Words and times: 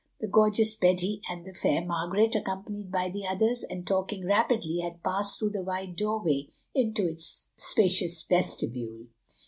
The 0.19 0.25
gorgeous 0.25 0.75
Betty 0.75 1.21
and 1.29 1.45
the 1.45 1.53
fair 1.53 1.85
Margaret, 1.85 2.33
accompanied 2.33 2.91
by 2.91 3.09
the 3.09 3.27
others, 3.27 3.63
and 3.63 3.85
talking 3.85 4.25
rapidly, 4.25 4.79
had 4.79 5.03
passed 5.03 5.37
through 5.37 5.51
the 5.51 5.61
wide 5.61 5.95
doorway 5.95 6.47
into 6.73 7.07
its 7.07 7.51
spacious 7.55 8.23
vestibule. 8.23 9.09